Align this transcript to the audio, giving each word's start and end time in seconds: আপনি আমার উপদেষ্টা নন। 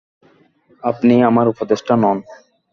আপনি 0.83 1.15
আমার 1.29 1.45
উপদেষ্টা 1.47 1.93
নন। 1.95 2.17